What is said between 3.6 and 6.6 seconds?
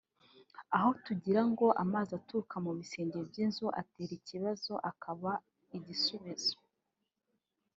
atere ikibazo akaba igisubizo